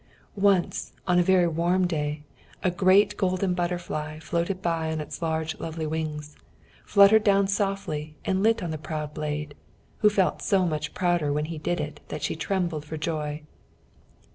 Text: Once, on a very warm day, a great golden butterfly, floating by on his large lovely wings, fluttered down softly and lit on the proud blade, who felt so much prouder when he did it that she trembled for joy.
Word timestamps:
Once, 0.35 0.93
on 1.07 1.19
a 1.19 1.23
very 1.23 1.47
warm 1.47 1.85
day, 1.85 2.23
a 2.63 2.71
great 2.71 3.15
golden 3.17 3.53
butterfly, 3.53 4.17
floating 4.17 4.57
by 4.57 4.91
on 4.91 4.97
his 4.97 5.21
large 5.21 5.59
lovely 5.59 5.85
wings, 5.85 6.35
fluttered 6.83 7.23
down 7.23 7.47
softly 7.47 8.15
and 8.25 8.41
lit 8.41 8.63
on 8.63 8.71
the 8.71 8.79
proud 8.79 9.13
blade, 9.13 9.53
who 9.99 10.09
felt 10.09 10.41
so 10.41 10.65
much 10.65 10.95
prouder 10.95 11.31
when 11.31 11.45
he 11.45 11.59
did 11.59 11.79
it 11.79 11.99
that 12.07 12.23
she 12.23 12.35
trembled 12.35 12.83
for 12.83 12.97
joy. 12.97 13.43